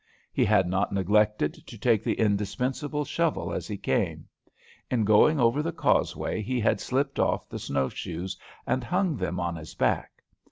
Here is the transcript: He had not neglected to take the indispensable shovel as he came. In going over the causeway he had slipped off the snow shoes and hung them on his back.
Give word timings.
He 0.33 0.45
had 0.45 0.67
not 0.67 0.91
neglected 0.91 1.53
to 1.53 1.77
take 1.77 2.03
the 2.03 2.15
indispensable 2.19 3.05
shovel 3.05 3.53
as 3.53 3.67
he 3.67 3.77
came. 3.77 4.27
In 4.89 5.03
going 5.05 5.39
over 5.39 5.61
the 5.61 5.71
causeway 5.71 6.41
he 6.41 6.59
had 6.59 6.81
slipped 6.81 7.19
off 7.19 7.47
the 7.47 7.59
snow 7.59 7.87
shoes 7.87 8.35
and 8.65 8.83
hung 8.83 9.15
them 9.15 9.39
on 9.39 9.57
his 9.57 9.75
back. 9.75 10.23